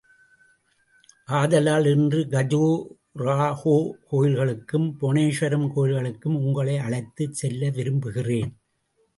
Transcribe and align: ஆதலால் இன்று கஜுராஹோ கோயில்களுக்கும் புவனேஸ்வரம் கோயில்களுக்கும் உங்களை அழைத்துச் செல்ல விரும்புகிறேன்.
ஆதலால் 1.29 1.85
இன்று 1.85 2.21
கஜுராஹோ 2.31 3.75
கோயில்களுக்கும் 4.11 4.87
புவனேஸ்வரம் 5.01 5.67
கோயில்களுக்கும் 5.75 6.39
உங்களை 6.41 6.77
அழைத்துச் 6.77 7.33
செல்ல 7.33 7.69
விரும்புகிறேன். 7.69 8.51